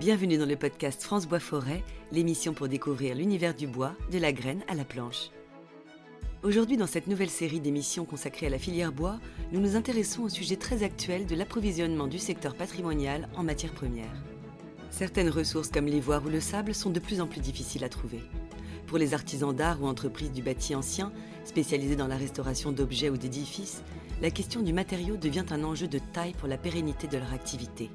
Bienvenue 0.00 0.38
dans 0.38 0.46
le 0.46 0.56
podcast 0.56 1.02
France 1.02 1.28
Bois 1.28 1.40
Forêt, 1.40 1.84
l'émission 2.10 2.54
pour 2.54 2.68
découvrir 2.68 3.14
l'univers 3.14 3.54
du 3.54 3.66
bois, 3.66 3.92
de 4.10 4.16
la 4.16 4.32
graine 4.32 4.62
à 4.66 4.74
la 4.74 4.86
planche. 4.86 5.28
Aujourd'hui, 6.42 6.78
dans 6.78 6.86
cette 6.86 7.06
nouvelle 7.06 7.28
série 7.28 7.60
d'émissions 7.60 8.06
consacrée 8.06 8.46
à 8.46 8.48
la 8.48 8.58
filière 8.58 8.92
bois, 8.92 9.20
nous 9.52 9.60
nous 9.60 9.76
intéressons 9.76 10.22
au 10.22 10.30
sujet 10.30 10.56
très 10.56 10.84
actuel 10.84 11.26
de 11.26 11.34
l'approvisionnement 11.34 12.06
du 12.06 12.18
secteur 12.18 12.54
patrimonial 12.54 13.28
en 13.36 13.42
matières 13.42 13.74
premières. 13.74 14.24
Certaines 14.90 15.28
ressources 15.28 15.68
comme 15.68 15.84
l'ivoire 15.84 16.24
ou 16.24 16.30
le 16.30 16.40
sable 16.40 16.74
sont 16.74 16.88
de 16.88 16.98
plus 16.98 17.20
en 17.20 17.26
plus 17.26 17.42
difficiles 17.42 17.84
à 17.84 17.90
trouver. 17.90 18.22
Pour 18.86 18.96
les 18.96 19.12
artisans 19.12 19.54
d'art 19.54 19.82
ou 19.82 19.86
entreprises 19.86 20.32
du 20.32 20.40
bâti 20.40 20.74
ancien, 20.74 21.12
spécialisés 21.44 21.96
dans 21.96 22.08
la 22.08 22.16
restauration 22.16 22.72
d'objets 22.72 23.10
ou 23.10 23.18
d'édifices, 23.18 23.82
la 24.22 24.30
question 24.30 24.62
du 24.62 24.72
matériau 24.72 25.18
devient 25.18 25.44
un 25.50 25.62
enjeu 25.62 25.88
de 25.88 26.00
taille 26.14 26.32
pour 26.38 26.48
la 26.48 26.56
pérennité 26.56 27.06
de 27.06 27.18
leur 27.18 27.34
activité. 27.34 27.90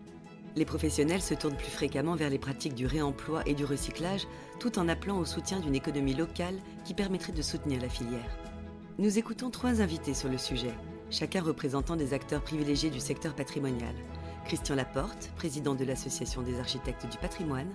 Les 0.55 0.65
professionnels 0.65 1.21
se 1.21 1.33
tournent 1.33 1.57
plus 1.57 1.71
fréquemment 1.71 2.15
vers 2.15 2.29
les 2.29 2.39
pratiques 2.39 2.75
du 2.75 2.85
réemploi 2.85 3.41
et 3.45 3.53
du 3.53 3.65
recyclage, 3.65 4.25
tout 4.59 4.79
en 4.79 4.87
appelant 4.87 5.17
au 5.17 5.25
soutien 5.25 5.59
d'une 5.59 5.75
économie 5.75 6.13
locale 6.13 6.55
qui 6.85 6.93
permettrait 6.93 7.33
de 7.33 7.41
soutenir 7.41 7.81
la 7.81 7.89
filière. 7.89 8.37
Nous 8.97 9.17
écoutons 9.17 9.49
trois 9.49 9.81
invités 9.81 10.13
sur 10.13 10.29
le 10.29 10.37
sujet, 10.37 10.73
chacun 11.11 11.41
représentant 11.41 11.97
des 11.97 12.13
acteurs 12.13 12.41
privilégiés 12.41 12.89
du 12.89 13.01
secteur 13.01 13.35
patrimonial. 13.35 13.93
Christian 14.45 14.75
Laporte, 14.75 15.31
président 15.35 15.75
de 15.75 15.83
l'Association 15.83 16.41
des 16.41 16.57
architectes 16.59 17.05
du 17.11 17.17
patrimoine, 17.17 17.73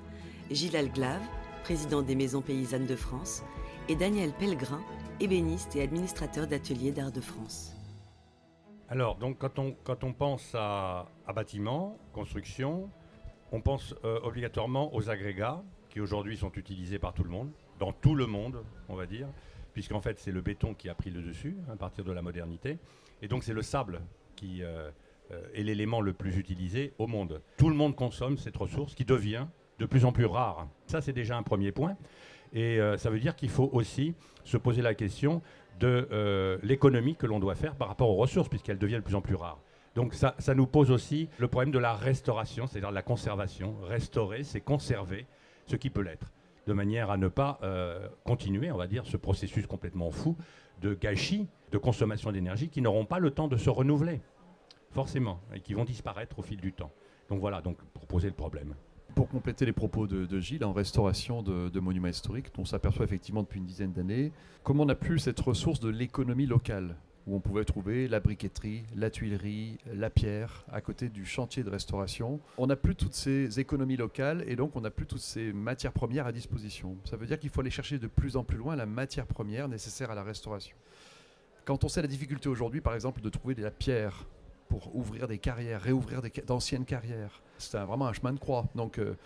Gilles 0.50 0.76
Alglave, 0.76 1.20
président 1.64 2.00
des 2.00 2.14
Maisons 2.14 2.40
paysannes 2.40 2.86
de 2.86 2.96
France, 2.96 3.42
et 3.88 3.96
Daniel 3.96 4.32
Pellegrin, 4.32 4.80
ébéniste 5.20 5.76
et 5.76 5.82
administrateur 5.82 6.46
d'ateliers 6.46 6.92
d'art 6.92 7.12
de 7.12 7.20
France. 7.20 7.74
Alors, 8.92 9.14
donc, 9.14 9.38
quand 9.38 9.60
on, 9.60 9.76
quand 9.84 10.02
on 10.02 10.12
pense 10.12 10.52
à, 10.56 11.06
à 11.24 11.32
bâtiment, 11.32 11.96
construction, 12.12 12.90
on 13.52 13.60
pense 13.60 13.94
euh, 14.04 14.18
obligatoirement 14.24 14.92
aux 14.96 15.08
agrégats 15.10 15.62
qui 15.90 16.00
aujourd'hui 16.00 16.36
sont 16.36 16.50
utilisés 16.54 16.98
par 16.98 17.14
tout 17.14 17.22
le 17.22 17.30
monde, 17.30 17.52
dans 17.78 17.92
tout 17.92 18.16
le 18.16 18.26
monde, 18.26 18.64
on 18.88 18.96
va 18.96 19.06
dire, 19.06 19.28
puisqu'en 19.74 20.00
fait 20.00 20.18
c'est 20.18 20.32
le 20.32 20.40
béton 20.40 20.74
qui 20.74 20.88
a 20.88 20.94
pris 20.96 21.10
le 21.10 21.22
dessus 21.22 21.56
à 21.72 21.76
partir 21.76 22.02
de 22.02 22.10
la 22.10 22.20
modernité, 22.20 22.78
et 23.22 23.28
donc 23.28 23.44
c'est 23.44 23.54
le 23.54 23.62
sable 23.62 24.00
qui 24.34 24.64
euh, 24.64 24.90
euh, 25.30 25.46
est 25.54 25.62
l'élément 25.62 26.00
le 26.00 26.12
plus 26.12 26.36
utilisé 26.36 26.92
au 26.98 27.06
monde. 27.06 27.40
Tout 27.58 27.68
le 27.68 27.76
monde 27.76 27.94
consomme 27.94 28.38
cette 28.38 28.56
ressource 28.56 28.96
qui 28.96 29.04
devient 29.04 29.46
de 29.80 29.86
plus 29.86 30.04
en 30.04 30.12
plus 30.12 30.26
rare. 30.26 30.68
Ça 30.86 31.00
c'est 31.00 31.12
déjà 31.12 31.36
un 31.36 31.42
premier 31.42 31.72
point, 31.72 31.96
et 32.52 32.78
ça 32.96 33.10
veut 33.10 33.18
dire 33.18 33.34
qu'il 33.34 33.48
faut 33.48 33.70
aussi 33.72 34.14
se 34.44 34.56
poser 34.56 34.82
la 34.82 34.94
question 34.94 35.42
de 35.80 36.06
euh, 36.12 36.58
l'économie 36.62 37.16
que 37.16 37.26
l'on 37.26 37.40
doit 37.40 37.54
faire 37.54 37.74
par 37.74 37.88
rapport 37.88 38.10
aux 38.10 38.16
ressources, 38.16 38.48
puisqu'elles 38.48 38.78
deviennent 38.78 39.00
de 39.00 39.04
plus 39.04 39.14
en 39.14 39.22
plus 39.22 39.34
rares. 39.34 39.58
Donc 39.96 40.14
ça, 40.14 40.54
nous 40.54 40.66
pose 40.66 40.92
aussi 40.92 41.28
le 41.38 41.48
problème 41.48 41.72
de 41.72 41.78
la 41.78 41.94
restauration, 41.94 42.68
c'est-à-dire 42.68 42.92
la 42.92 43.02
conservation. 43.02 43.74
Restaurer, 43.82 44.44
c'est 44.44 44.60
conserver 44.60 45.26
ce 45.66 45.74
qui 45.74 45.90
peut 45.90 46.02
l'être, 46.02 46.30
de 46.68 46.72
manière 46.72 47.10
à 47.10 47.16
ne 47.16 47.26
pas 47.26 47.58
euh, 47.64 48.08
continuer, 48.24 48.70
on 48.70 48.76
va 48.76 48.86
dire, 48.86 49.04
ce 49.04 49.16
processus 49.16 49.66
complètement 49.66 50.12
fou 50.12 50.36
de 50.80 50.94
gâchis, 50.94 51.48
de 51.72 51.78
consommation 51.78 52.30
d'énergie 52.30 52.68
qui 52.68 52.82
n'auront 52.82 53.04
pas 53.04 53.18
le 53.18 53.32
temps 53.32 53.48
de 53.48 53.56
se 53.56 53.68
renouveler, 53.68 54.20
forcément, 54.92 55.40
et 55.54 55.60
qui 55.60 55.74
vont 55.74 55.84
disparaître 55.84 56.38
au 56.38 56.42
fil 56.42 56.60
du 56.60 56.72
temps. 56.72 56.92
Donc 57.28 57.40
voilà, 57.40 57.60
donc 57.60 57.78
pour 57.92 58.06
poser 58.06 58.28
le 58.28 58.34
problème. 58.34 58.74
Pour 59.14 59.28
compléter 59.28 59.66
les 59.66 59.72
propos 59.72 60.06
de, 60.06 60.40
Gilles, 60.40 60.64
en 60.64 60.72
restauration 60.72 61.42
de, 61.42 61.80
monuments 61.80 62.08
historiques, 62.08 62.46
on 62.58 62.64
s'aperçoit 62.64 63.04
effectivement 63.04 63.42
depuis 63.42 63.58
une 63.58 63.66
dizaine 63.66 63.92
d'années 63.92 64.32
comment 64.62 64.84
on 64.84 64.86
n'a 64.86 64.94
plus 64.94 65.18
cette 65.18 65.40
ressource 65.40 65.80
de 65.80 65.88
l'économie 65.88 66.46
locale, 66.46 66.96
où 67.26 67.34
on 67.34 67.40
pouvait 67.40 67.64
trouver 67.64 68.08
la 68.08 68.20
briqueterie, 68.20 68.84
la 68.94 69.10
tuilerie, 69.10 69.78
la 69.92 70.10
pierre, 70.10 70.64
à 70.70 70.80
côté 70.80 71.08
du 71.08 71.24
chantier 71.24 71.62
de 71.62 71.70
restauration. 71.70 72.40
On 72.58 72.66
n'a 72.66 72.76
plus 72.76 72.94
toutes 72.94 73.14
ces 73.14 73.60
économies 73.60 73.96
locales 73.96 74.44
et 74.46 74.56
donc 74.56 74.76
on 74.76 74.80
n'a 74.80 74.90
plus 74.90 75.06
toutes 75.06 75.20
ces 75.20 75.52
matières 75.52 75.92
premières 75.92 76.26
à 76.26 76.32
disposition. 76.32 76.96
Ça 77.04 77.16
veut 77.16 77.26
dire 77.26 77.38
qu'il 77.38 77.50
faut 77.50 77.60
aller 77.60 77.70
chercher 77.70 77.98
de 77.98 78.06
plus 78.06 78.36
en 78.36 78.44
plus 78.44 78.58
loin 78.58 78.76
la 78.76 78.86
matière 78.86 79.26
première 79.26 79.68
nécessaire 79.68 80.10
à 80.10 80.14
la 80.14 80.22
restauration. 80.22 80.76
Quand 81.64 81.84
on 81.84 81.88
sait 81.88 82.02
la 82.02 82.08
difficulté 82.08 82.48
aujourd'hui, 82.48 82.80
par 82.80 82.94
exemple, 82.94 83.20
de 83.20 83.28
trouver 83.28 83.54
de 83.54 83.62
la 83.62 83.70
pierre 83.70 84.26
pour 84.68 84.94
ouvrir 84.96 85.28
des 85.28 85.38
carrières, 85.38 85.82
réouvrir 85.82 86.22
d'anciennes 86.46 86.84
carrières. 86.84 87.42
C'est 87.60 87.78
vraiment 87.78 88.06
un 88.06 88.12
chemin 88.12 88.32
de 88.32 88.38
croix. 88.38 88.64
Donc, 88.74 88.98
euh, 88.98 89.16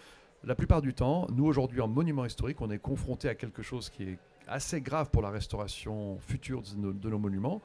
la 0.45 0.55
plupart 0.55 0.83
du 0.83 0.93
temps, 0.93 1.27
nous 1.33 1.47
aujourd'hui 1.47 1.81
en 1.81 1.89
monument 1.89 2.25
historique, 2.25 2.61
on 2.61 2.71
est 2.71 2.79
confronté 2.79 3.29
à 3.29 3.35
quelque 3.35 3.63
chose 3.63 3.89
qui 3.89 4.03
est 4.03 4.19
assez 4.47 4.81
grave 4.81 5.11
pour 5.11 5.23
la 5.23 5.31
restauration 5.31 6.19
future 6.19 6.63
de 6.63 7.09
nos, 7.09 7.19
monuments. 7.19 7.63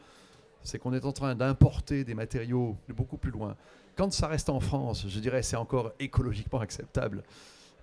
C'est 0.63 0.79
qu'on 0.79 0.93
est 0.93 1.05
en 1.05 1.11
train 1.11 1.35
d'importer 1.35 2.03
des 2.03 2.13
matériaux 2.13 2.77
de 2.87 2.93
beaucoup 2.93 3.17
plus 3.17 3.31
loin. 3.31 3.55
Quand 3.95 4.11
ça 4.13 4.27
reste 4.27 4.49
en 4.49 4.59
France, 4.59 5.05
je 5.07 5.19
dirais 5.19 5.41
c'est 5.41 5.57
encore 5.57 5.91
écologiquement 5.99 6.59
acceptable. 6.59 7.23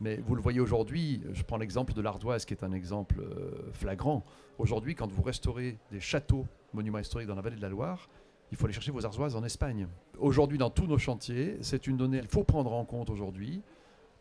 Mais 0.00 0.16
vous 0.16 0.34
le 0.34 0.42
voyez 0.42 0.60
aujourd'hui, 0.60 1.22
je 1.32 1.42
prends 1.42 1.56
l'exemple 1.56 1.94
de 1.94 2.02
l'ardoise 2.02 2.44
qui 2.44 2.52
est 2.52 2.64
un 2.64 2.72
exemple 2.72 3.20
euh, 3.20 3.70
flagrant. 3.72 4.24
Aujourd'hui, 4.58 4.94
quand 4.94 5.10
vous 5.10 5.22
restaurez 5.22 5.78
des 5.90 6.00
châteaux 6.00 6.46
monuments 6.74 6.98
historiques 6.98 7.28
dans 7.28 7.34
la 7.34 7.40
vallée 7.40 7.56
de 7.56 7.62
la 7.62 7.70
Loire, 7.70 8.08
il 8.50 8.56
faut 8.56 8.66
aller 8.66 8.74
chercher 8.74 8.92
vos 8.92 9.04
ardoises 9.04 9.34
en 9.34 9.44
Espagne. 9.44 9.88
Aujourd'hui, 10.18 10.58
dans 10.58 10.70
tous 10.70 10.86
nos 10.86 10.98
chantiers, 10.98 11.58
c'est 11.60 11.86
une 11.86 11.96
donnée 11.96 12.20
qu'il 12.20 12.28
faut 12.28 12.44
prendre 12.44 12.72
en 12.72 12.84
compte 12.84 13.10
aujourd'hui. 13.10 13.62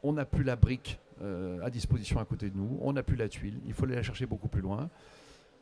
On 0.04 0.14
n'a 0.14 0.26
plus 0.26 0.44
la 0.44 0.56
brique 0.56 1.00
euh, 1.22 1.62
à 1.64 1.70
disposition 1.70 2.20
à 2.20 2.26
côté 2.26 2.50
de 2.50 2.58
nous, 2.58 2.78
on 2.82 2.94
n'a 2.94 3.04
plus 3.04 3.16
la 3.16 3.30
tuile, 3.30 3.60
il 3.66 3.74
faut 3.74 3.86
aller 3.86 3.96
la 3.96 4.04
chercher 4.04 4.26
beaucoup 4.26 4.48
plus 4.48 4.62
loin. 4.62 4.90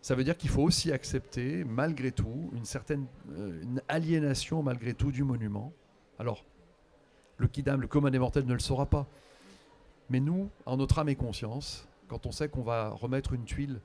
Ça 0.01 0.15
veut 0.15 0.23
dire 0.23 0.35
qu'il 0.35 0.49
faut 0.49 0.63
aussi 0.63 0.91
accepter, 0.91 1.63
malgré 1.63 2.11
tout, 2.11 2.49
une 2.53 2.65
certaine 2.65 3.05
euh, 3.37 3.61
aliénation, 3.87 4.63
malgré 4.63 4.93
tout, 4.93 5.11
du 5.11 5.23
monument. 5.23 5.71
Alors, 6.19 6.43
le 7.37 7.47
kidam, 7.47 7.79
le 7.79 7.87
commun 7.87 8.11
des 8.11 8.19
mortels, 8.19 8.45
ne 8.45 8.53
le 8.53 8.59
saura 8.59 8.85
pas. 8.85 9.07
Mais 10.09 10.19
nous, 10.19 10.49
en 10.65 10.77
notre 10.77 10.99
âme 10.99 11.09
et 11.09 11.15
conscience, 11.15 11.87
quand 12.07 12.25
on 12.25 12.31
sait 12.31 12.49
qu'on 12.49 12.63
va 12.63 12.89
remettre 12.89 13.33
une 13.33 13.45
tuile 13.45 13.79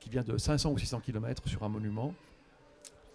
qui 0.00 0.10
vient 0.10 0.22
de 0.22 0.36
500 0.36 0.72
ou 0.72 0.78
600 0.78 1.00
km 1.00 1.48
sur 1.48 1.62
un 1.62 1.68
monument, 1.68 2.12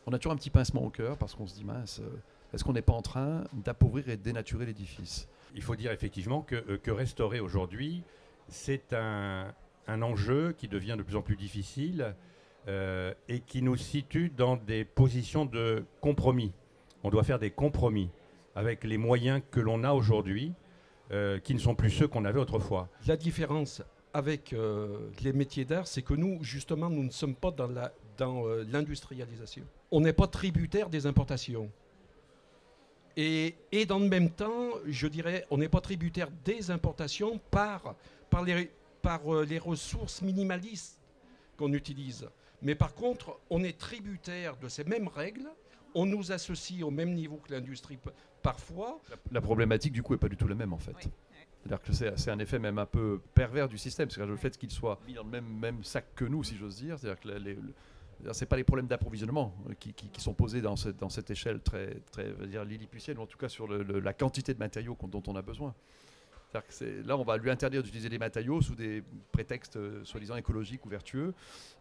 on 0.07 0.13
a 0.13 0.17
toujours 0.17 0.31
un 0.31 0.37
petit 0.37 0.49
pincement 0.49 0.83
au 0.83 0.89
cœur 0.89 1.17
parce 1.17 1.35
qu'on 1.35 1.45
se 1.45 1.53
dit 1.53 1.65
mince, 1.65 1.99
euh, 1.99 2.09
est-ce 2.53 2.63
qu'on 2.63 2.73
n'est 2.73 2.81
pas 2.81 2.93
en 2.93 3.01
train 3.01 3.43
d'appauvrir 3.53 4.07
et 4.07 4.15
de 4.15 4.23
dénaturer 4.23 4.65
l'édifice? 4.65 5.27
Il 5.53 5.61
faut 5.61 5.75
dire 5.75 5.91
effectivement 5.91 6.41
que, 6.41 6.55
euh, 6.55 6.93
restaurer 6.93 7.41
aujourd'hui, 7.41 8.03
c'est 8.47 8.93
un, 8.93 9.53
enjeu 9.87 10.53
qui 10.57 10.67
devient 10.67 10.95
de 10.97 11.03
plus 11.03 11.15
en 11.15 11.21
plus 11.21 11.35
difficile 11.35 12.15
euh, 12.67 13.13
et 13.27 13.41
qui 13.41 13.61
nous 13.61 13.75
situe 13.75 14.29
dans 14.29 14.55
des 14.55 14.85
positions 14.85 15.45
de 15.45 15.85
compromis. 16.01 16.53
On 17.03 17.09
doit 17.09 17.23
faire 17.23 17.39
des 17.39 17.51
compromis 17.51 18.09
avec 18.55 18.85
les 18.85 18.97
moyens 18.97 19.41
que 19.51 19.59
l'on 19.59 19.83
a 19.83 19.91
aujourd'hui, 19.91 20.53
qui 21.43 21.53
ne 21.53 21.59
sont 21.59 21.73
plus 21.73 21.89
ceux 21.89 22.07
qu'on 22.07 22.25
avait 22.25 22.39
autrefois. 22.39 22.89
La 23.05 23.15
différence 23.15 23.81
avec 24.13 24.53
les 25.21 25.31
métiers 25.31 25.63
d'art, 25.63 25.87
c'est 25.87 26.01
que 26.01 26.15
nous, 26.15 26.43
justement, 26.43 26.89
nous 26.89 27.03
ne 27.03 27.11
sommes 27.11 27.35
pas 27.35 27.51
dans 27.51 28.45
l'industrialisation 28.69 29.63
on 29.91 30.01
n'est 30.01 30.13
pas 30.13 30.27
tributaire 30.27 30.89
des 30.89 31.05
importations. 31.05 31.71
Et, 33.15 33.55
dans 33.87 33.97
le 33.97 34.07
même 34.07 34.29
temps, 34.29 34.69
je 34.85 35.07
dirais, 35.07 35.45
on 35.49 35.57
n'est 35.57 35.69
pas 35.69 35.81
tributaire 35.81 36.29
des 36.45 36.69
importations 36.69 37.39
par, 37.49 37.95
par, 38.29 38.43
les, 38.43 38.69
par 39.01 39.33
euh, 39.33 39.43
les 39.43 39.57
ressources 39.57 40.21
minimalistes 40.21 40.99
qu'on 41.57 41.73
utilise. 41.73 42.29
Mais 42.61 42.75
par 42.75 42.93
contre, 42.93 43.39
on 43.49 43.63
est 43.63 43.77
tributaire 43.77 44.55
de 44.57 44.67
ces 44.67 44.83
mêmes 44.83 45.07
règles. 45.07 45.47
On 45.95 46.05
nous 46.05 46.31
associe 46.31 46.83
au 46.83 46.91
même 46.91 47.13
niveau 47.13 47.37
que 47.37 47.53
l'industrie 47.53 47.97
parfois. 48.43 49.01
La, 49.31 49.41
problématique, 49.41 49.93
du 49.93 50.03
coup, 50.03 50.13
n'est 50.13 50.19
pas 50.19 50.29
du 50.29 50.37
tout 50.37 50.47
la 50.47 50.53
même, 50.53 50.73
en 50.73 50.77
fait. 50.77 50.95
C'est-à-dire 51.63 51.81
que 51.81 51.91
c'est 51.91 52.31
un 52.31 52.39
effet 52.39 52.59
même 52.59 52.77
un 52.77 52.85
peu 52.85 53.19
pervers 53.33 53.67
du 53.67 53.79
système. 53.79 54.11
C'est-à-dire 54.11 54.31
le 54.31 54.37
fait 54.37 54.55
qu'il 54.57 54.69
soit 54.69 54.99
mis 55.07 55.15
dans 55.15 55.23
le 55.23 55.29
même, 55.29 55.47
même 55.47 55.83
sac 55.83 56.05
que 56.15 56.23
nous, 56.23 56.43
si 56.43 56.55
j'ose 56.55 56.77
dire. 56.77 56.99
C'est-à-dire 56.99 57.19
que 57.19 57.29
les, 57.29 57.57
ce 58.31 58.45
pas 58.45 58.57
les 58.57 58.63
problèmes 58.63 58.87
d'approvisionnement 58.87 59.53
euh, 59.69 59.73
qui, 59.79 60.09
sont 60.17 60.33
posés 60.33 60.61
dans 60.61 60.75
cette, 60.75 61.31
échelle 61.31 61.61
très, 61.61 61.95
très 62.11 62.33
dire, 62.47 62.65
lilliputienne, 62.65 63.17
ou 63.17 63.21
en 63.21 63.27
tout 63.27 63.37
cas 63.37 63.49
sur 63.49 63.67
la 63.67 64.13
quantité 64.13 64.53
de 64.53 64.59
matériaux 64.59 64.97
dont 65.03 65.23
on 65.27 65.35
a 65.35 65.41
besoin. 65.41 65.73
Là, 67.05 67.17
on 67.17 67.23
va 67.23 67.37
lui 67.37 67.51
interdire 67.51 67.83
d'utiliser 67.83 68.09
des 68.09 68.17
matériaux 68.17 68.61
sous 68.61 68.75
des 68.75 69.03
prétextes 69.31 69.75
euh, 69.75 70.03
soi-disant 70.03 70.35
écologiques 70.37 70.85
ou 70.85 70.89
vertueux, 70.89 71.33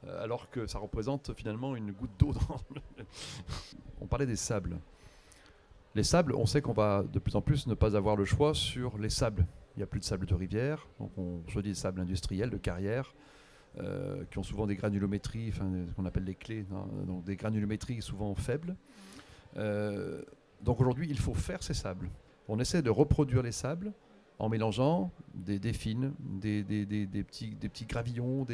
euh, 0.05 0.23
alors 0.23 0.50
que 0.50 0.67
ça 0.67 0.79
représente 0.79 1.33
finalement 1.35 1.77
une 1.77 1.93
goutte 1.93 2.11
d'eau 2.19 2.33
dans 2.33 2.61
On 4.00 4.06
parlait 4.06 4.27
des 4.27 4.37
sables. 4.37 4.77
Les 5.94 6.03
sables, 6.03 6.35
on 6.35 6.44
sait 6.44 6.61
qu'on 6.61 6.75
va 6.75 7.05
de 7.11 7.19
plus 7.19 7.35
en 7.37 7.41
plus 7.41 7.67
ne 7.67 7.75
pas 7.75 7.97
avoir 7.97 8.17
le 8.17 8.27
choix 8.27 8.55
sur 8.55 8.99
les 8.99 9.09
sables. 9.09 9.47
Il 9.77 9.79
n'y 9.79 9.83
a 9.83 9.87
plus 9.87 10.00
de 10.00 10.05
sable 10.05 10.27
de 10.27 10.35
rivière, 10.35 10.87
donc 11.00 11.11
on 11.17 11.41
choisit 11.49 11.73
des 11.73 11.79
sables 11.79 12.00
industriels, 12.00 12.50
de 12.50 12.59
carrière. 12.59 13.15
Euh, 13.78 14.25
qui 14.31 14.38
ont 14.38 14.43
souvent 14.43 14.67
des 14.67 14.75
granulométries, 14.75 15.50
enfin, 15.50 15.70
ce 15.87 15.94
qu'on 15.94 16.06
appelle 16.06 16.25
les 16.25 16.34
clés, 16.34 16.64
hein, 16.73 16.87
donc 17.06 17.25
des 17.25 17.37
granulométries 17.37 18.00
souvent 18.00 18.34
faibles. 18.34 18.75
Euh, 19.58 20.23
donc 20.62 20.81
aujourd'hui, 20.81 21.06
il 21.11 21.19
faut 21.19 21.34
faire 21.34 21.62
ces 21.62 21.75
sables. 21.75 22.08
On 22.49 22.58
essaie 22.58 22.81
de 22.81 22.88
reproduire 22.88 23.43
les 23.43 23.52
sables 23.52 23.93
en 24.38 24.49
mélangeant 24.49 25.11
des, 25.34 25.58
des 25.58 25.75
fines, 25.75 26.14
des, 26.19 26.64
petits, 26.64 27.55
des 27.55 27.69
petits 27.69 27.84
gravillons. 27.84 28.46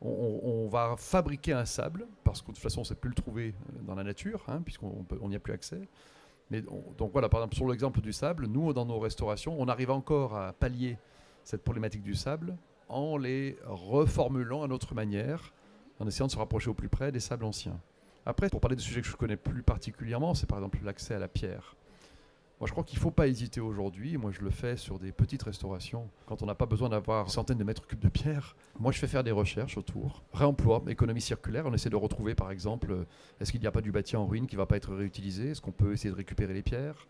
On, 0.00 0.68
va 0.68 0.94
fabriquer 0.96 1.52
un 1.52 1.66
sable, 1.66 2.06
parce 2.24 2.40
que 2.40 2.48
de 2.48 2.52
toute 2.52 2.62
façon, 2.62 2.80
on 2.80 2.84
ne 2.84 2.86
sait 2.86 2.94
plus 2.94 3.10
le 3.10 3.14
trouver 3.14 3.48
euh, 3.48 3.82
dans 3.82 3.94
la 3.94 4.04
nature, 4.04 4.42
hein, 4.48 4.62
puisqu'on 4.62 5.28
n'y 5.28 5.36
a 5.36 5.40
plus 5.40 5.52
accès. 5.52 5.82
Mais 6.50 6.62
donc 6.62 7.12
voilà, 7.12 7.28
par 7.28 7.40
exemple, 7.40 7.56
sur 7.56 7.68
l'exemple 7.68 8.00
du 8.00 8.14
sable, 8.14 8.46
nous, 8.46 8.72
dans 8.72 8.86
nos 8.86 8.98
restaurations, 8.98 9.54
on 9.60 9.68
arrive 9.68 9.90
encore 9.90 10.34
à 10.34 10.54
pallier 10.54 10.96
cette 11.44 11.62
problématique 11.62 12.02
du 12.02 12.14
sable 12.14 12.56
en 12.88 13.16
les 13.16 13.56
reformulant 13.64 14.62
à 14.62 14.68
notre 14.68 14.94
manière, 14.94 15.52
en 15.98 16.06
essayant 16.06 16.26
de 16.26 16.32
se 16.32 16.38
rapprocher 16.38 16.70
au 16.70 16.74
plus 16.74 16.88
près 16.88 17.12
des 17.12 17.20
sables 17.20 17.44
anciens. 17.44 17.80
Après, 18.24 18.48
pour 18.48 18.60
parler 18.60 18.76
de 18.76 18.80
sujets 18.80 19.00
que 19.00 19.08
je 19.08 19.16
connais 19.16 19.36
plus 19.36 19.62
particulièrement, 19.62 20.34
c'est 20.34 20.46
par 20.46 20.58
exemple 20.58 20.78
l'accès 20.84 21.14
à 21.14 21.18
la 21.18 21.28
pierre. 21.28 21.76
Moi, 22.60 22.68
je 22.68 22.72
crois 22.72 22.84
qu'il 22.84 22.96
ne 22.96 23.02
faut 23.02 23.10
pas 23.10 23.26
hésiter 23.26 23.60
aujourd'hui. 23.60 24.16
Moi, 24.16 24.30
je 24.30 24.40
le 24.40 24.50
fais 24.50 24.76
sur 24.76 25.00
des 25.00 25.10
petites 25.10 25.42
restaurations. 25.42 26.08
Quand 26.26 26.42
on 26.42 26.46
n'a 26.46 26.54
pas 26.54 26.66
besoin 26.66 26.88
d'avoir 26.88 27.28
centaines 27.28 27.58
de 27.58 27.64
mètres 27.64 27.88
cubes 27.88 27.98
de 27.98 28.08
pierre, 28.08 28.54
moi, 28.78 28.92
je 28.92 29.00
fais 29.00 29.08
faire 29.08 29.24
des 29.24 29.32
recherches 29.32 29.76
autour. 29.76 30.22
Réemploi, 30.32 30.80
économie 30.86 31.20
circulaire. 31.20 31.64
On 31.66 31.74
essaie 31.74 31.90
de 31.90 31.96
retrouver, 31.96 32.36
par 32.36 32.52
exemple, 32.52 33.04
est-ce 33.40 33.50
qu'il 33.50 33.60
n'y 33.60 33.66
a 33.66 33.72
pas 33.72 33.80
du 33.80 33.90
bâti 33.90 34.16
en 34.16 34.26
ruine 34.26 34.46
qui 34.46 34.54
ne 34.54 34.60
va 34.60 34.66
pas 34.66 34.76
être 34.76 34.94
réutilisé? 34.94 35.50
Est-ce 35.50 35.60
qu'on 35.60 35.72
peut 35.72 35.92
essayer 35.92 36.10
de 36.10 36.16
récupérer 36.16 36.54
les 36.54 36.62
pierres? 36.62 37.08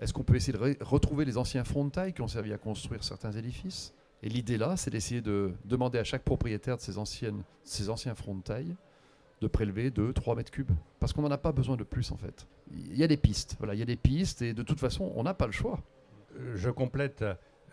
Est-ce 0.00 0.12
qu'on 0.12 0.22
peut 0.22 0.36
essayer 0.36 0.56
de 0.56 0.76
retrouver 0.84 1.24
les 1.24 1.38
anciens 1.38 1.64
fronts 1.64 1.86
de 1.86 1.90
taille 1.90 2.12
qui 2.12 2.22
ont 2.22 2.28
servi 2.28 2.52
à 2.52 2.58
construire 2.58 3.02
certains 3.02 3.32
édifices? 3.32 3.92
Et 4.24 4.30
l'idée 4.30 4.56
là, 4.56 4.74
c'est 4.76 4.90
d'essayer 4.90 5.20
de 5.20 5.52
demander 5.66 5.98
à 5.98 6.04
chaque 6.04 6.22
propriétaire 6.22 6.78
de 6.78 6.80
ces, 6.80 6.96
anciennes, 6.96 7.42
anciens 7.88 8.14
fronts 8.14 8.36
de 8.36 8.42
taille 8.42 8.74
de 9.42 9.46
prélever 9.46 9.90
2-3 9.90 10.34
mètres 10.36 10.50
cubes. 10.50 10.70
Parce 10.98 11.12
qu'on 11.12 11.20
n'en 11.20 11.30
a 11.30 11.36
pas 11.36 11.52
besoin 11.52 11.76
de 11.76 11.84
plus 11.84 12.10
en 12.10 12.16
fait. 12.16 12.46
Il 12.72 12.96
y 12.96 13.04
a 13.04 13.06
des 13.06 13.18
pistes, 13.18 13.56
voilà, 13.58 13.74
il 13.74 13.80
y 13.80 13.82
a 13.82 13.86
des 13.86 13.96
pistes 13.96 14.40
et 14.40 14.54
de 14.54 14.62
toute 14.62 14.80
façon 14.80 15.12
on 15.14 15.24
n'a 15.24 15.34
pas 15.34 15.44
le 15.44 15.52
choix. 15.52 15.78
Euh, 16.38 16.56
je 16.56 16.70
complète 16.70 17.22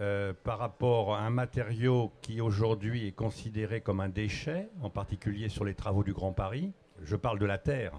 euh, 0.01 0.33
par 0.44 0.59
rapport 0.59 1.15
à 1.15 1.21
un 1.21 1.30
matériau 1.30 2.12
qui 2.21 2.42
aujourd'hui 2.42 3.07
est 3.07 3.13
considéré 3.13 3.80
comme 3.80 4.01
un 4.01 4.09
déchet, 4.09 4.68
en 4.81 4.89
particulier 4.89 5.48
sur 5.48 5.63
les 5.63 5.74
travaux 5.74 6.03
du 6.03 6.12
Grand 6.12 6.33
Paris. 6.33 6.74
Je 7.01 7.15
parle 7.15 7.39
de 7.39 7.45
la 7.45 7.59
terre. 7.59 7.94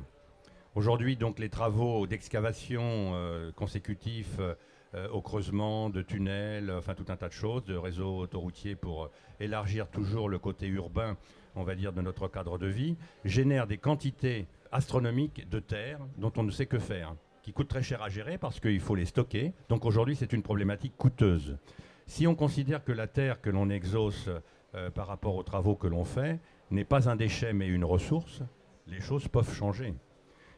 Aujourd'hui, 0.74 1.16
donc, 1.16 1.38
les 1.38 1.48
travaux 1.48 2.06
d'excavation 2.06 2.82
euh, 3.14 3.50
consécutifs 3.52 4.38
au 5.12 5.22
creusement 5.22 5.88
de 5.88 6.02
tunnels, 6.02 6.70
enfin 6.70 6.94
tout 6.94 7.06
un 7.08 7.16
tas 7.16 7.28
de 7.28 7.32
choses, 7.32 7.64
de 7.64 7.74
réseaux 7.74 8.18
autoroutiers 8.18 8.76
pour 8.76 9.10
élargir 9.40 9.88
toujours 9.88 10.28
le 10.28 10.38
côté 10.38 10.66
urbain 10.66 11.16
on 11.56 11.64
va 11.64 11.74
dire, 11.74 11.92
de 11.92 12.00
notre 12.00 12.28
cadre 12.28 12.58
de 12.58 12.66
vie, 12.66 12.96
génère 13.24 13.66
des 13.66 13.78
quantités 13.78 14.46
astronomiques 14.70 15.48
de 15.48 15.60
terre 15.60 15.98
dont 16.16 16.32
on 16.36 16.42
ne 16.42 16.50
sait 16.50 16.66
que 16.66 16.78
faire, 16.78 17.14
qui 17.42 17.52
coûtent 17.52 17.68
très 17.68 17.82
cher 17.82 18.02
à 18.02 18.08
gérer 18.08 18.38
parce 18.38 18.60
qu'il 18.60 18.80
faut 18.80 18.94
les 18.94 19.06
stocker. 19.06 19.52
Donc 19.68 19.84
aujourd'hui, 19.84 20.16
c'est 20.16 20.32
une 20.32 20.42
problématique 20.42 20.96
coûteuse. 20.96 21.56
Si 22.06 22.26
on 22.26 22.34
considère 22.34 22.84
que 22.84 22.92
la 22.92 23.06
terre 23.06 23.40
que 23.40 23.50
l'on 23.50 23.70
exauce 23.70 24.28
euh, 24.74 24.90
par 24.90 25.06
rapport 25.06 25.36
aux 25.36 25.42
travaux 25.42 25.76
que 25.76 25.86
l'on 25.86 26.04
fait 26.04 26.40
n'est 26.70 26.84
pas 26.84 27.08
un 27.08 27.16
déchet 27.16 27.52
mais 27.52 27.68
une 27.68 27.84
ressource, 27.84 28.42
les 28.86 29.00
choses 29.00 29.28
peuvent 29.28 29.52
changer. 29.54 29.94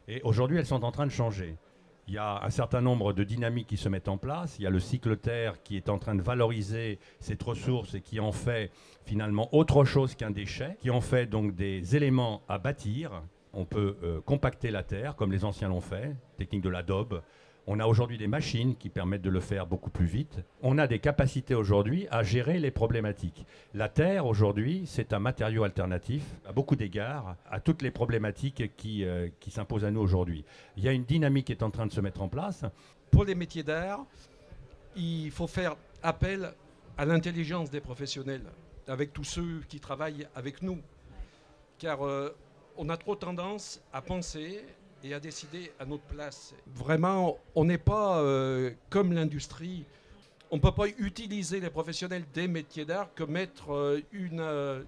Et 0.07 0.21
aujourd'hui, 0.23 0.57
elles 0.57 0.65
sont 0.65 0.83
en 0.83 0.91
train 0.91 1.05
de 1.05 1.11
changer. 1.11 1.55
Il 2.07 2.13
y 2.13 2.17
a 2.19 2.43
un 2.43 2.49
certain 2.51 2.81
nombre 2.81 3.13
de 3.13 3.23
dynamiques 3.23 3.67
qui 3.67 3.77
se 3.77 3.89
mettent 3.89 4.07
en 4.09 4.17
place. 4.17 4.59
Il 4.59 4.63
y 4.63 4.67
a 4.67 4.69
le 4.69 4.79
cycle 4.79 5.17
Terre 5.17 5.63
qui 5.63 5.75
est 5.75 5.89
en 5.89 5.97
train 5.97 6.13
de 6.13 6.21
valoriser 6.21 6.99
cette 7.19 7.41
ressource 7.41 7.95
et 7.95 8.01
qui 8.01 8.19
en 8.19 8.31
fait 8.31 8.71
finalement 9.05 9.49
autre 9.55 9.85
chose 9.85 10.13
qu'un 10.13 10.29
déchet, 10.29 10.77
qui 10.79 10.91
en 10.91 11.01
fait 11.01 11.25
donc 11.25 11.55
des 11.55 11.95
éléments 11.95 12.43
à 12.47 12.59
bâtir. 12.59 13.23
On 13.53 13.65
peut 13.65 13.97
euh, 14.03 14.21
compacter 14.21 14.69
la 14.69 14.83
terre 14.83 15.15
comme 15.15 15.31
les 15.31 15.45
anciens 15.45 15.69
l'ont 15.69 15.81
fait, 15.81 16.15
technique 16.37 16.61
de 16.61 16.69
l'adobe, 16.69 17.21
on 17.67 17.79
a 17.79 17.87
aujourd'hui 17.87 18.17
des 18.17 18.27
machines 18.27 18.75
qui 18.75 18.89
permettent 18.89 19.21
de 19.23 19.29
le 19.29 19.39
faire 19.39 19.65
beaucoup 19.65 19.89
plus 19.89 20.05
vite. 20.05 20.39
On 20.61 20.77
a 20.77 20.87
des 20.87 20.99
capacités 20.99 21.55
aujourd'hui 21.55 22.07
à 22.11 22.23
gérer 22.23 22.59
les 22.59 22.71
problématiques. 22.71 23.45
La 23.73 23.89
terre, 23.89 24.25
aujourd'hui, 24.25 24.83
c'est 24.85 25.13
un 25.13 25.19
matériau 25.19 25.63
alternatif, 25.63 26.23
à 26.47 26.51
beaucoup 26.51 26.75
d'égards, 26.75 27.35
à 27.49 27.59
toutes 27.59 27.81
les 27.81 27.91
problématiques 27.91 28.75
qui, 28.75 29.03
euh, 29.03 29.29
qui 29.39 29.49
s'imposent 29.49 29.85
à 29.85 29.91
nous 29.91 30.01
aujourd'hui. 30.01 30.45
Il 30.77 30.83
y 30.83 30.87
a 30.87 30.91
une 30.91 31.05
dynamique 31.05 31.47
qui 31.47 31.53
est 31.53 31.63
en 31.63 31.71
train 31.71 31.87
de 31.87 31.91
se 31.91 32.01
mettre 32.01 32.21
en 32.21 32.27
place. 32.27 32.65
Pour 33.09 33.25
les 33.25 33.35
métiers 33.35 33.63
d'art, 33.63 34.05
il 34.95 35.31
faut 35.31 35.47
faire 35.47 35.75
appel 36.03 36.53
à 36.97 37.05
l'intelligence 37.05 37.71
des 37.71 37.81
professionnels, 37.81 38.45
avec 38.87 39.11
tous 39.11 39.23
ceux 39.23 39.61
qui 39.67 39.79
travaillent 39.79 40.27
avec 40.35 40.61
nous. 40.61 40.79
Car 41.79 42.05
euh, 42.05 42.29
on 42.77 42.89
a 42.89 42.97
trop 42.97 43.15
tendance 43.15 43.81
à 43.91 44.01
penser 44.01 44.63
et 45.05 45.13
à 45.13 45.19
décider 45.19 45.71
à 45.79 45.85
notre 45.85 46.03
place. 46.03 46.53
Vraiment, 46.73 47.37
on 47.53 47.65
n'est 47.65 47.77
pas 47.77 48.19
euh, 48.19 48.71
comme 48.89 49.13
l'industrie. 49.13 49.85
On 50.49 50.57
ne 50.57 50.61
peut 50.61 50.71
pas 50.71 50.87
utiliser 50.87 51.59
les 51.59 51.69
professionnels 51.69 52.23
des 52.33 52.47
métiers 52.47 52.85
d'art 52.85 53.13
que 53.13 53.23
mettre 53.23 53.71
euh, 53.71 54.01
euh, 54.15 54.83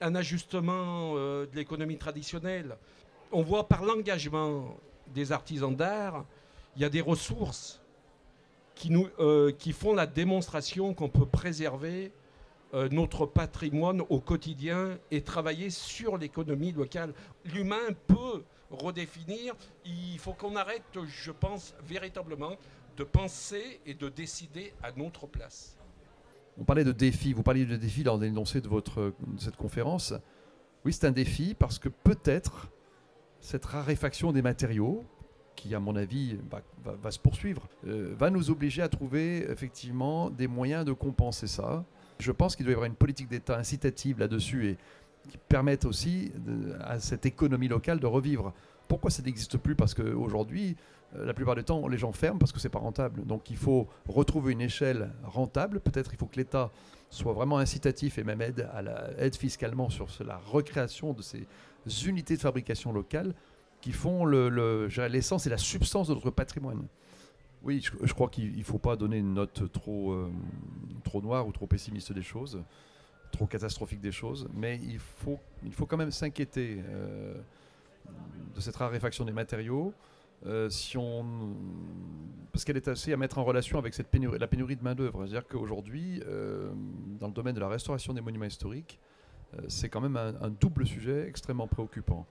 un 0.00 0.14
ajustement 0.16 1.14
de 1.14 1.48
l'économie 1.54 1.98
traditionnelle. 1.98 2.76
On 3.30 3.42
voit 3.42 3.68
par 3.68 3.84
l'engagement 3.84 4.76
des 5.14 5.30
artisans 5.30 5.74
d'art, 5.74 6.24
il 6.76 6.82
y 6.82 6.84
a 6.84 6.88
des 6.88 7.00
ressources 7.00 7.80
qui 8.74 9.72
font 9.72 9.94
la 9.94 10.06
démonstration 10.06 10.94
qu'on 10.94 11.10
peut 11.10 11.26
préserver 11.26 12.12
notre 12.72 13.26
patrimoine 13.26 14.02
au 14.08 14.20
quotidien 14.20 14.98
et 15.10 15.22
travailler 15.22 15.70
sur 15.70 16.16
l'économie 16.16 16.72
locale. 16.72 17.12
L'humain 17.44 17.94
peut 18.06 18.44
redéfinir. 18.70 19.54
Il 19.84 20.18
faut 20.18 20.32
qu'on 20.32 20.56
arrête, 20.56 20.82
je 21.06 21.32
pense, 21.32 21.74
véritablement 21.84 22.56
de 22.96 23.04
penser 23.04 23.80
et 23.86 23.94
de 23.94 24.08
décider 24.08 24.72
à 24.82 24.92
notre 24.92 25.26
place. 25.26 25.76
On 26.58 26.64
parlait 26.64 26.84
de 26.84 26.92
défi, 26.92 27.32
vous 27.32 27.42
parliez 27.42 27.64
de 27.64 27.76
défi 27.76 28.02
dans 28.02 28.18
l'énoncé 28.18 28.60
de, 28.60 28.68
votre, 28.68 29.14
cette 29.38 29.56
conférence. 29.56 30.12
Oui, 30.84 30.92
c'est 30.92 31.06
un 31.06 31.12
défi 31.12 31.54
parce 31.58 31.78
que 31.78 31.88
peut-être 31.88 32.68
cette 33.40 33.64
raréfaction 33.64 34.32
des 34.32 34.42
matériaux, 34.42 35.04
qui 35.56 35.74
à 35.74 35.80
mon 35.80 35.96
avis 35.96 36.38
va, 36.84 37.10
se 37.10 37.18
poursuivre, 37.18 37.68
euh, 37.86 38.14
va 38.16 38.30
nous 38.30 38.50
obliger 38.50 38.82
à 38.82 38.88
trouver 38.88 39.50
effectivement 39.50 40.30
des 40.30 40.46
moyens 40.46 40.84
de 40.84 40.92
compenser 40.92 41.46
ça. 41.46 41.84
Je 42.20 42.32
pense 42.32 42.56
qu'il 42.56 42.64
doit 42.64 42.72
y 42.72 42.74
avoir 42.74 42.86
une 42.86 42.94
politique 42.94 43.28
d'État 43.28 43.56
incitative 43.56 44.18
là-dessus 44.18 44.68
et 44.68 44.76
qui 45.28 45.38
permettent 45.48 45.84
aussi 45.84 46.32
à 46.80 47.00
cette 47.00 47.26
économie 47.26 47.68
locale 47.68 48.00
de 48.00 48.06
revivre. 48.06 48.52
Pourquoi 48.88 49.10
ça 49.10 49.22
n'existe 49.22 49.58
plus? 49.58 49.74
Parce 49.74 49.94
qu'aujourd'hui, 49.94 50.76
euh, 51.16 51.24
la 51.24 51.34
plupart 51.34 51.54
du 51.54 51.64
temps, 51.64 51.86
les 51.88 51.98
gens 51.98 52.12
ferment 52.12 52.38
parce 52.38 52.52
que 52.52 52.58
c'est 52.58 52.68
pas 52.68 52.78
rentable. 52.78 53.24
Donc 53.24 53.50
il 53.50 53.56
faut 53.56 53.88
retrouver 54.08 54.52
une 54.52 54.60
échelle 54.60 55.10
rentable. 55.24 55.80
Peut-être 55.80 56.12
il 56.12 56.18
faut 56.18 56.26
que 56.26 56.36
l'État 56.36 56.70
soit 57.10 57.32
vraiment 57.32 57.58
incitatif 57.58 58.18
et 58.18 58.24
même 58.24 58.40
aide, 58.40 58.68
à 58.72 59.30
fiscalement 59.32 59.90
sur 59.90 60.08
la 60.24 60.38
recréation 60.38 61.12
de 61.12 61.22
ces 61.22 61.46
unités 62.06 62.36
de 62.36 62.40
fabrication 62.40 62.92
locales 62.92 63.34
qui 63.80 63.92
font 63.92 64.26
l'essence 64.26 65.44
le, 65.46 65.48
et 65.48 65.50
la 65.50 65.58
substance 65.58 66.08
de 66.08 66.14
notre 66.14 66.30
patrimoine. 66.30 66.86
Oui, 67.62 67.82
je, 67.82 68.12
crois 68.14 68.28
qu'il 68.28 68.56
ne 68.56 68.62
faut 68.62 68.78
pas 68.78 68.96
donner 68.96 69.18
une 69.18 69.34
note 69.34 69.70
trop, 69.70 70.12
euh, 70.12 70.30
trop 71.04 71.20
noire 71.20 71.46
ou 71.46 71.52
trop 71.52 71.66
pessimiste 71.66 72.12
des 72.12 72.22
choses 72.22 72.62
trop 73.32 73.46
catastrophique 73.46 74.00
des 74.00 74.10
choses, 74.10 74.48
mais 74.52 74.80
il 74.82 74.98
faut, 74.98 75.38
il 75.64 75.72
faut 75.72 75.86
quand 75.86 75.96
même 75.96 76.10
s'inquiéter 76.10 76.82
euh, 76.88 77.32
de 78.56 78.60
cette 78.60 78.74
raréfaction 78.74 79.24
des 79.24 79.30
matériaux. 79.30 79.94
Euh, 80.46 80.68
si 80.68 80.98
on, 80.98 81.24
parce 82.50 82.64
qu'elle 82.64 82.76
est 82.76 82.88
assez 82.88 83.12
à 83.12 83.16
mettre 83.16 83.38
en 83.38 83.44
relation 83.44 83.78
avec 83.78 83.94
cette 83.94 84.08
pénurie, 84.08 84.36
la 84.36 84.48
pénurie 84.48 84.74
de 84.74 84.82
main-d'œuvre. 84.82 85.20
C'est-à-dire 85.20 85.46
qu'aujourd'hui, 85.46 86.20
dans 87.20 87.28
le 87.28 87.32
domaine 87.32 87.54
de 87.54 87.60
la 87.60 87.68
restauration 87.68 88.12
des 88.14 88.20
monuments 88.20 88.46
historiques, 88.46 88.98
c'est 89.68 89.88
quand 89.88 90.00
même 90.00 90.16
un, 90.16 90.50
double 90.50 90.84
sujet 90.84 91.28
extrêmement 91.28 91.68
préoccupant. 91.68 92.26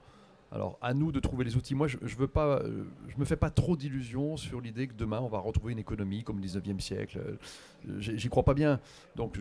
Alors, 0.52 0.78
à 0.82 0.94
nous 0.94 1.12
de 1.12 1.20
trouver 1.20 1.44
les 1.44 1.56
outils. 1.56 1.76
Moi, 1.76 1.86
je 1.86 1.96
ne 1.96 2.26
euh, 2.36 2.84
je 3.06 3.18
me 3.18 3.24
fais 3.24 3.36
pas 3.36 3.50
trop 3.50 3.76
d'illusions 3.76 4.36
sur 4.36 4.60
l'idée 4.60 4.88
que 4.88 4.94
demain, 4.94 5.20
on 5.20 5.28
va 5.28 5.38
retrouver 5.38 5.72
une 5.72 5.78
économie 5.78 6.24
comme 6.24 6.40
le 6.40 6.46
19e 6.46 6.80
siècle. 6.80 7.20
Euh, 7.88 8.00
j'y 8.00 8.28
crois 8.28 8.42
pas 8.42 8.54
bien. 8.54 8.80
Donc, 9.14 9.38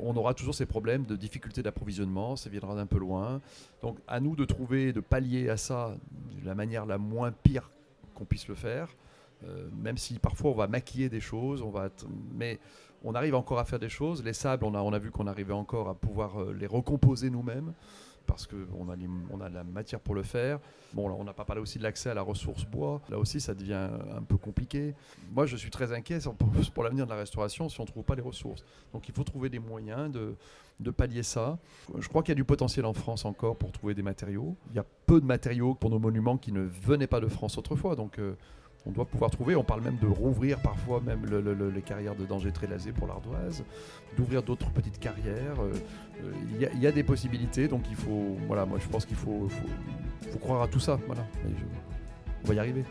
on 0.00 0.16
aura 0.16 0.32
toujours 0.32 0.54
ces 0.54 0.64
problèmes 0.64 1.04
de 1.04 1.14
difficulté 1.14 1.62
d'approvisionnement. 1.62 2.36
Ça 2.36 2.48
viendra 2.48 2.74
d'un 2.74 2.86
peu 2.86 2.98
loin. 2.98 3.42
Donc, 3.82 3.98
à 4.08 4.18
nous 4.18 4.34
de 4.34 4.46
trouver, 4.46 4.94
de 4.94 5.00
pallier 5.00 5.50
à 5.50 5.58
ça 5.58 5.94
de 6.40 6.46
la 6.46 6.54
manière 6.54 6.86
la 6.86 6.96
moins 6.96 7.32
pire 7.32 7.70
qu'on 8.14 8.24
puisse 8.24 8.48
le 8.48 8.54
faire. 8.54 8.88
Euh, 9.44 9.68
même 9.76 9.98
si 9.98 10.18
parfois 10.18 10.52
on 10.52 10.54
va 10.54 10.66
maquiller 10.68 11.10
des 11.10 11.20
choses, 11.20 11.60
on 11.60 11.68
va 11.68 11.90
mais 12.34 12.58
on 13.04 13.14
arrive 13.14 13.34
encore 13.34 13.58
à 13.58 13.66
faire 13.66 13.78
des 13.78 13.90
choses. 13.90 14.24
Les 14.24 14.32
sables, 14.32 14.64
on 14.64 14.74
a, 14.74 14.80
on 14.80 14.94
a 14.94 14.98
vu 14.98 15.10
qu'on 15.10 15.26
arrivait 15.26 15.52
encore 15.52 15.90
à 15.90 15.94
pouvoir 15.94 16.42
les 16.54 16.66
recomposer 16.66 17.28
nous-mêmes 17.28 17.74
parce 18.26 18.46
qu'on 18.46 18.88
a, 18.90 18.96
on 19.30 19.40
a 19.40 19.48
la 19.48 19.64
matière 19.64 20.00
pour 20.00 20.14
le 20.14 20.22
faire. 20.22 20.58
Bon, 20.92 21.10
on 21.10 21.24
n'a 21.24 21.32
pas 21.32 21.44
parlé 21.44 21.62
aussi 21.62 21.78
de 21.78 21.82
l'accès 21.82 22.10
à 22.10 22.14
la 22.14 22.22
ressource 22.22 22.64
bois. 22.64 23.00
Là 23.08 23.18
aussi, 23.18 23.40
ça 23.40 23.54
devient 23.54 23.88
un 24.16 24.22
peu 24.22 24.36
compliqué. 24.36 24.94
Moi, 25.32 25.46
je 25.46 25.56
suis 25.56 25.70
très 25.70 25.92
inquiet 25.92 26.18
pour, 26.74 26.84
l'avenir 26.84 27.06
de 27.06 27.10
la 27.10 27.16
restauration 27.16 27.68
si 27.68 27.80
on 27.80 27.84
ne 27.84 27.88
trouve 27.88 28.04
pas 28.04 28.14
les 28.14 28.22
ressources. 28.22 28.64
Donc, 28.92 29.08
il 29.08 29.14
faut 29.14 29.24
trouver 29.24 29.48
des 29.48 29.58
moyens 29.58 30.10
de, 30.10 30.36
de 30.80 30.90
pallier 30.90 31.22
ça. 31.22 31.58
Je 31.98 32.08
crois 32.08 32.22
qu'il 32.22 32.30
y 32.30 32.32
a 32.32 32.36
du 32.36 32.44
potentiel 32.44 32.84
en 32.84 32.92
France 32.92 33.24
encore 33.24 33.56
pour 33.56 33.72
trouver 33.72 33.94
des 33.94 34.02
matériaux. 34.02 34.56
Il 34.70 34.76
y 34.76 34.80
a 34.80 34.86
peu 35.06 35.20
de 35.20 35.26
matériaux 35.26 35.74
pour 35.74 35.90
nos 35.90 35.98
monuments 35.98 36.36
qui 36.36 36.52
ne 36.52 36.62
venaient 36.62 37.06
pas 37.06 37.20
de 37.20 37.28
France 37.28 37.58
autrefois. 37.58 37.96
Donc, 37.96 38.18
euh, 38.18 38.34
on 38.86 38.92
doit 38.92 39.04
pouvoir 39.04 39.30
trouver. 39.30 39.56
On 39.56 39.64
parle 39.64 39.82
même 39.82 39.98
de 39.98 40.06
rouvrir 40.06 40.60
parfois 40.60 41.00
même 41.00 41.26
les 41.74 41.82
carrières 41.82 42.14
de 42.14 42.24
danger 42.24 42.52
trélazé 42.52 42.92
pour 42.92 43.06
l'ardoise, 43.06 43.64
d'ouvrir 44.16 44.42
d'autres 44.42 44.70
petites 44.70 44.98
carrières. 44.98 45.60
Euh, 45.60 45.72
il 46.58 46.82
y, 46.82 46.86
a 46.86 46.92
des 46.92 47.02
possibilités, 47.02 47.68
donc 47.68 47.82
il 47.90 47.96
faut. 47.96 48.36
Voilà, 48.46 48.64
moi 48.64 48.78
je 48.80 48.88
pense 48.88 49.04
qu'il 49.04 49.16
faut, 49.16 49.48
faut, 50.30 50.38
croire 50.38 50.62
à 50.62 50.68
tout 50.68 50.80
ça. 50.80 50.98
Voilà, 51.06 51.26
on 52.44 52.48
va 52.48 52.54
y 52.54 52.58
arriver. 52.58 52.84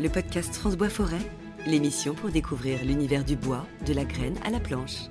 Le 0.00 0.08
podcast 0.08 0.54
France 0.54 0.76
Bois 0.76 0.88
Forêt, 0.88 1.20
l'émission 1.66 2.14
pour 2.14 2.30
découvrir 2.30 2.84
l'univers 2.84 3.24
du 3.24 3.36
bois, 3.36 3.66
de 3.86 3.92
la 3.92 4.04
graine 4.04 4.36
à 4.44 4.50
la 4.50 4.58
planche. 4.58 5.08